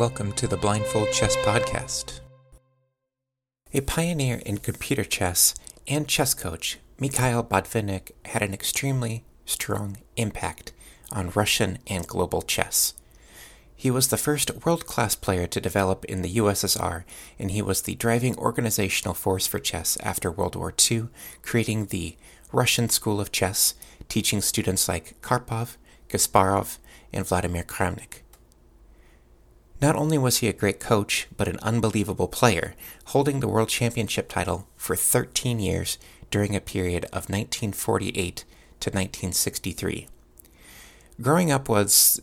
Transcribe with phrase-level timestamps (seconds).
[0.00, 2.20] welcome to the Blindfold Chess Podcast.
[3.74, 5.54] A pioneer in computer chess
[5.86, 10.72] and chess coach, Mikhail Botvinnik had an extremely strong impact
[11.12, 12.94] on Russian and global chess.
[13.76, 17.04] He was the first world class player to develop in the USSR,
[17.38, 21.08] and he was the driving organizational force for chess after World War II,
[21.42, 22.16] creating the
[22.52, 23.74] Russian School of Chess,
[24.08, 25.76] teaching students like Karpov,
[26.08, 26.78] Kasparov,
[27.12, 28.22] and Vladimir Kramnik.
[29.80, 32.74] Not only was he a great coach, but an unbelievable player,
[33.06, 35.96] holding the World Championship title for 13 years
[36.30, 38.44] during a period of 1948
[38.80, 40.06] to 1963.
[41.22, 42.20] Growing up was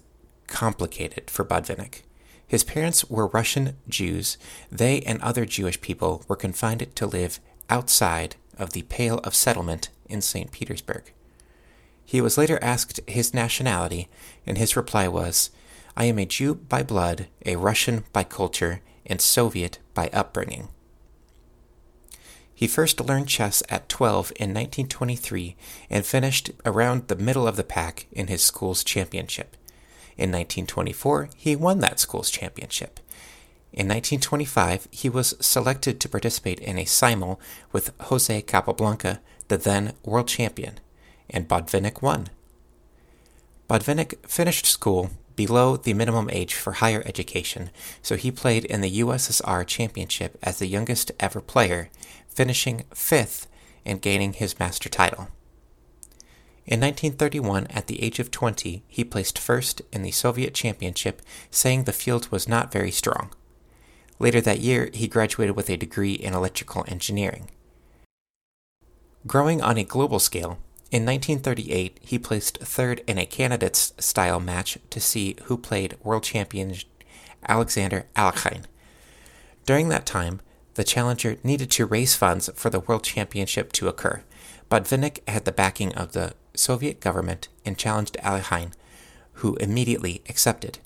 [0.47, 2.03] complicated for Botvinnik.
[2.47, 4.37] His parents were Russian Jews.
[4.71, 7.39] They and other Jewish people were confined to live
[7.69, 10.51] outside of the Pale of Settlement in St.
[10.51, 11.11] Petersburg.
[12.05, 14.07] He was later asked his nationality,
[14.45, 15.49] and his reply was,
[15.99, 20.67] I am a Jew by blood, a Russian by culture, and Soviet by upbringing.
[22.53, 25.55] He first learned chess at 12 in 1923
[25.89, 29.57] and finished around the middle of the pack in his school's championship.
[30.17, 32.99] In 1924, he won that school's championship.
[33.73, 39.93] In 1925, he was selected to participate in a simul with Jose Capablanca, the then
[40.05, 40.79] world champion,
[41.27, 42.27] and Botvinnik won.
[43.67, 47.69] Botvinnik finished school below the minimum age for higher education,
[48.01, 51.89] so he played in the USSR Championship as the youngest ever player,
[52.27, 53.47] finishing fifth
[53.85, 55.29] and gaining his master title.
[56.65, 61.85] In 1931, at the age of 20, he placed first in the Soviet Championship, saying
[61.85, 63.29] the field was not very strong.
[64.19, 67.49] Later that year, he graduated with a degree in electrical engineering.
[69.25, 70.57] Growing on a global scale,
[70.89, 76.23] in 1938, he placed third in a candidates style match to see who played world
[76.23, 76.75] champion
[77.47, 78.63] Alexander Alekhine.
[79.65, 80.39] During that time,
[80.75, 84.23] the challenger needed to raise funds for the world championship to occur,
[84.69, 88.71] but Vinnik had the backing of the Soviet government and challenged Alekhine,
[89.33, 90.79] who immediately accepted.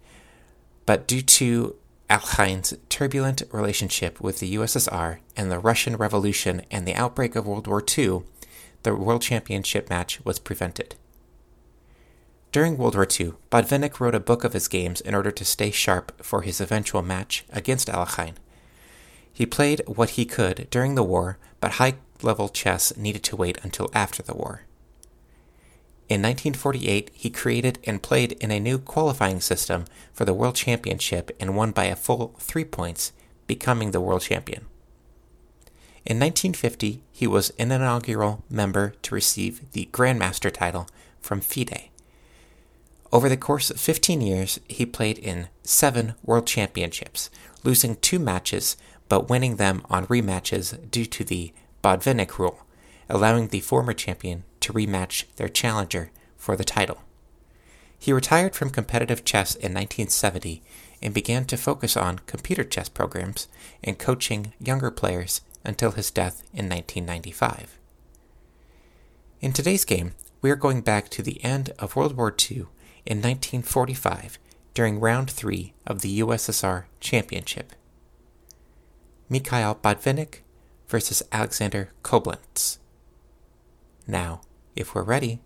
[0.85, 1.75] But due to
[2.09, 7.67] Alekhine's turbulent relationship with the USSR and the Russian Revolution and the outbreak of World
[7.67, 8.23] War II,
[8.83, 10.95] the World Championship match was prevented.
[12.51, 15.71] During World War II, Botvinnik wrote a book of his games in order to stay
[15.71, 18.35] sharp for his eventual match against Alekhine.
[19.31, 23.57] He played what he could during the war, but high level chess needed to wait
[23.63, 24.63] until after the war.
[26.09, 31.31] In 1948, he created and played in a new qualifying system for the World Championship
[31.39, 33.13] and won by a full three points,
[33.47, 34.65] becoming the world champion.
[36.03, 40.87] In 1950, he was an inaugural member to receive the Grandmaster title
[41.19, 41.89] from FIDE.
[43.11, 47.29] Over the course of 15 years, he played in seven World Championships,
[47.63, 48.77] losing two matches
[49.09, 51.51] but winning them on rematches due to the
[51.83, 52.65] Botvinnik rule,
[53.09, 57.01] allowing the former champion to rematch their challenger for the title.
[57.99, 60.63] He retired from competitive chess in 1970
[61.01, 63.49] and began to focus on computer chess programs
[63.83, 67.77] and coaching younger players until his death in 1995.
[69.41, 72.65] In today's game, we are going back to the end of World War II
[73.05, 74.37] in 1945
[74.73, 77.73] during round 3 of the USSR Championship.
[79.29, 80.39] Mikhail Botvinnik
[80.87, 82.77] versus Alexander Koblents.
[84.07, 84.41] Now,
[84.75, 85.39] if we're ready,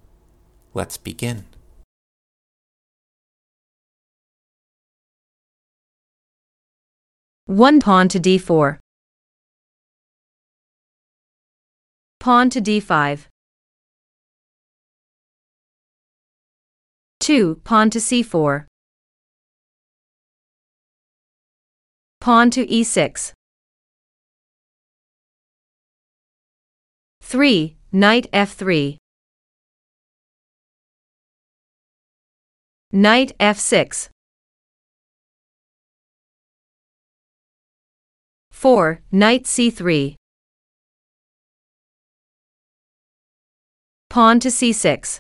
[0.74, 1.46] let's begin.
[7.46, 8.80] One pawn to d4.
[12.26, 13.28] Pawn to d5.
[17.20, 17.62] 2.
[17.64, 18.66] Pawn to c4.
[22.20, 23.34] Pawn to e6.
[27.22, 27.78] 3.
[27.92, 28.98] Knight f3.
[32.92, 34.10] Knight f6.
[38.50, 39.02] 4.
[39.12, 40.16] Knight c3.
[44.16, 45.20] Pawn to c6.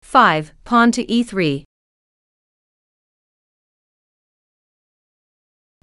[0.00, 0.52] 5.
[0.64, 1.64] Pawn to e3.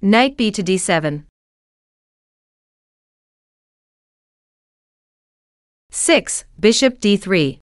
[0.02, 1.22] Knight b to d7.
[5.92, 6.44] 6.
[6.58, 7.60] Bishop d3.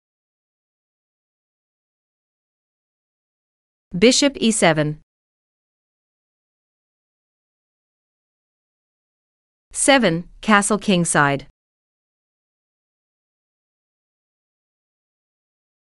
[3.95, 5.04] Bishop e7.
[9.77, 10.23] 7.
[10.39, 11.47] Castle Kingside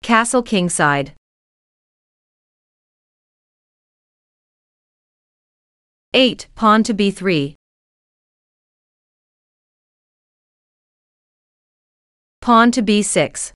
[0.02, 1.12] Castle Kingside
[6.14, 6.46] 8.
[6.54, 7.54] Pawn to b3
[12.40, 13.52] Pawn to b6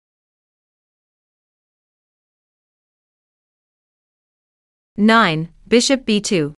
[4.99, 5.49] 9.
[5.67, 6.53] Bishop b2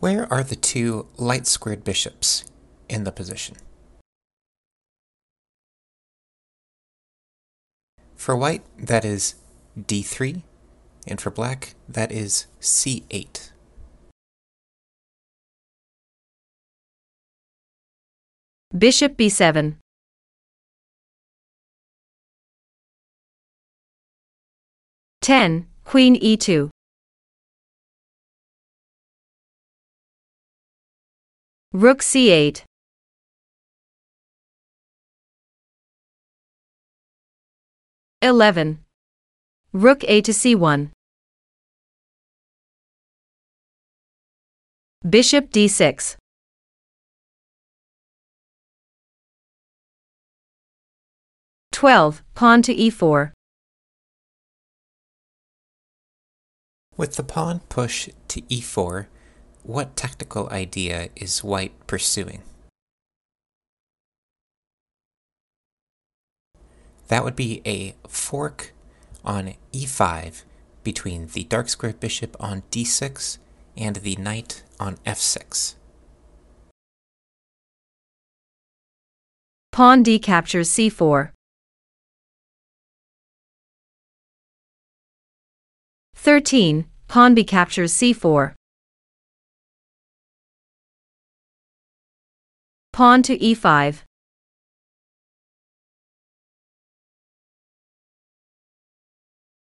[0.00, 2.44] Where are the two light squared bishops
[2.88, 3.56] in the position?
[8.14, 9.34] For white, that is
[9.78, 10.42] d3,
[11.06, 13.50] and for black, that is c8.
[18.76, 19.76] Bishop b7.
[25.20, 25.66] Ten.
[25.84, 26.70] Queen e e2.
[31.72, 32.64] Rook c8.
[38.20, 38.80] Eleven.
[39.72, 40.90] Rook a to c1.
[45.08, 46.16] Bishop d6.
[51.70, 52.24] Twelve.
[52.34, 53.30] Pawn to e4.
[56.96, 59.06] With the pawn push to e4,
[59.70, 62.42] what tactical idea is white pursuing?
[67.06, 68.72] That would be a fork
[69.24, 70.42] on e5
[70.82, 73.38] between the dark square bishop on d6
[73.76, 75.74] and the knight on f6.
[79.70, 81.30] Pawn d captures c4.
[86.16, 86.86] 13.
[87.06, 88.54] Pawn b captures c4.
[93.00, 94.02] Pawn to e5.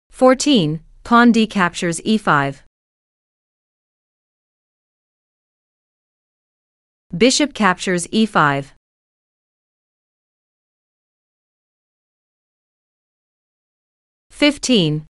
[0.09, 0.79] Fourteen.
[1.03, 2.61] Pawn d captures e5.
[7.15, 8.71] Bishop captures e5.
[14.31, 15.05] Fifteen.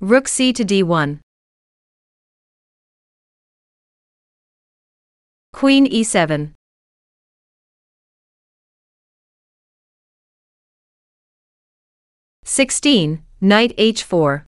[0.00, 1.18] Rook c to d1.
[5.52, 6.52] Queen e7.
[12.52, 13.22] Sixteen.
[13.40, 14.42] Knight h4.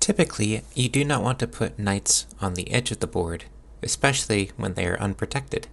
[0.00, 3.44] Typically, you do not want to put knights on the edge of the board,
[3.80, 5.68] especially when they are unprotected.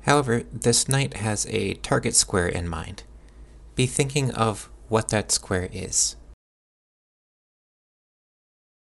[0.00, 3.04] However, this knight has a target square in mind.
[3.76, 6.16] Be thinking of what that square is.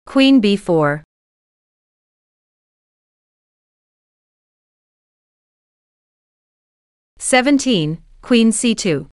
[0.05, 1.03] Queen b4.
[7.19, 8.03] Seventeen.
[8.23, 9.09] Queen c2.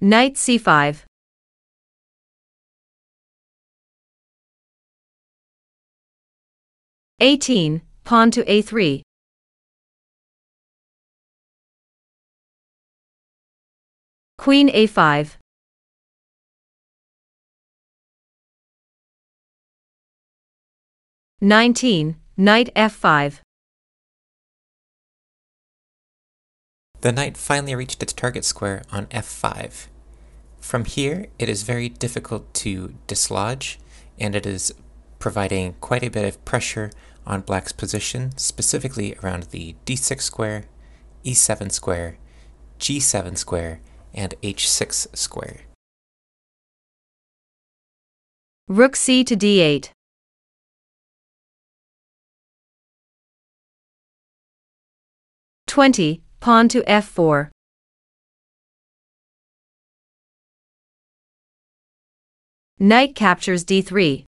[0.00, 1.04] Knight c5.
[7.20, 7.82] Eighteen.
[8.04, 9.02] Pawn to a3.
[14.38, 15.36] Queen a5.
[21.40, 22.16] Nineteen.
[22.36, 23.40] Knight f5.
[27.00, 29.86] The knight finally reached its target square on f5.
[30.60, 33.78] From here, it is very difficult to dislodge,
[34.18, 34.74] and it is
[35.20, 36.90] providing quite a bit of pressure
[37.24, 40.64] on black's position, specifically around the d6 square,
[41.24, 42.18] e7 square,
[42.80, 43.80] g7 square,
[44.12, 45.60] and h6 square.
[48.66, 49.90] Rook c to d8.
[55.66, 56.22] Twenty.
[56.40, 57.50] Pawn to f4.
[62.78, 64.24] Knight captures d3.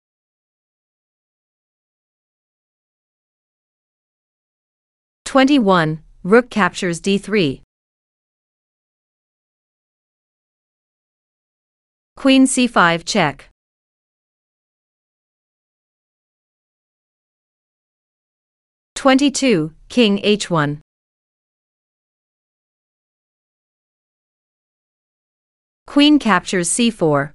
[5.26, 6.00] Twenty-one.
[6.24, 7.62] Rook captures d3.
[12.16, 13.50] Queen c5 check.
[18.96, 19.74] Twenty-two.
[19.90, 20.80] King h1.
[25.88, 27.32] Queen captures c4.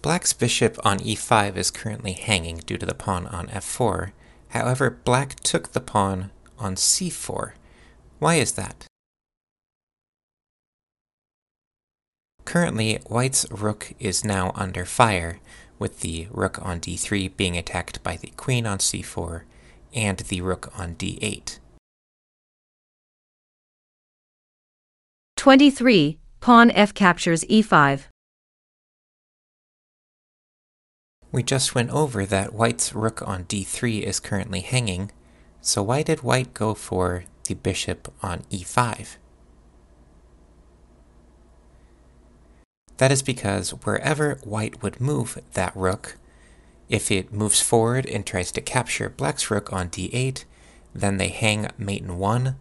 [0.00, 4.12] Black's bishop on e5 is currently hanging due to the pawn on f4.
[4.48, 7.52] However, black took the pawn on c4.
[8.18, 8.86] Why is that?
[12.46, 15.38] Currently, white's rook is now under fire,
[15.78, 19.42] with the rook on d3 being attacked by the queen on c4
[19.94, 21.58] and the rook on d8.
[25.42, 26.20] 23.
[26.38, 28.02] Pawn f captures e e5.
[31.32, 35.10] We just went over that white's rook on d3 is currently hanging,
[35.60, 39.16] so why did white go for the bishop on e5?
[42.98, 46.18] That is because wherever white would move that rook,
[46.88, 50.44] if it moves forward and tries to capture black's rook on d8,
[50.94, 52.54] then they hang mate in 1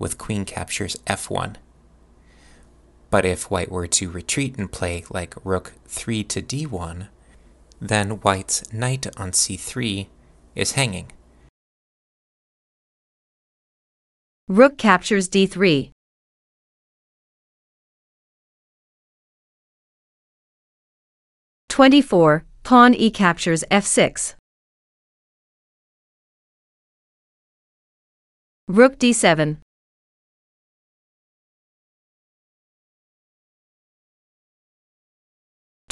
[0.00, 1.58] with queen captures f1.
[3.10, 7.08] But if white were to retreat and play like rook 3 to d1,
[7.80, 10.06] then white's knight on c3
[10.54, 11.10] is hanging.
[14.48, 15.90] Rook captures d3.
[21.68, 22.44] Twenty-four.
[22.62, 24.34] Pawn e captures f6.
[28.68, 29.58] Rook d7.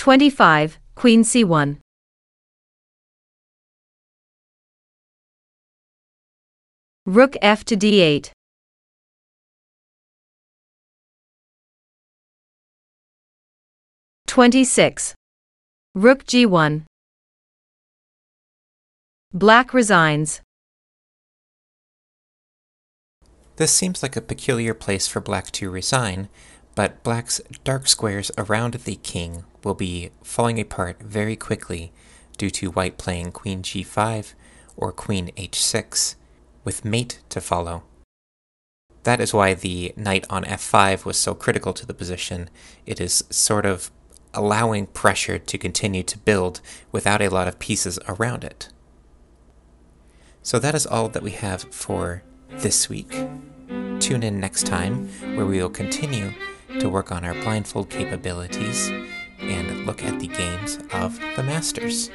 [0.02, 0.80] Twenty-five.
[0.97, 1.78] Queen c1.
[7.06, 8.32] Rook f to d8.
[14.26, 15.14] Twenty-six.
[15.94, 16.82] Rook g1.
[19.32, 20.40] Black resigns.
[23.54, 26.28] This seems like a peculiar place for black to resign,
[26.75, 31.93] but black's dark squares around the king will be falling apart very quickly
[32.38, 34.35] due to white playing queen g5
[34.76, 36.14] or queen h6,
[36.64, 37.83] with mate to follow.
[39.05, 42.49] That is why the knight on f5 was so critical to the position.
[42.87, 43.91] It is sort of
[44.33, 46.61] allowing pressure to continue to build
[46.91, 48.69] without a lot of pieces around it.
[50.43, 53.11] So that is all that we have for this week.
[54.00, 56.33] Tune in next time where we will continue
[56.81, 58.91] to work on our blindfold capabilities
[59.41, 62.11] and look at the games of the Masters.